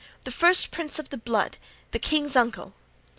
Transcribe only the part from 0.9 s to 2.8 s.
of the blood, the king's uncle!"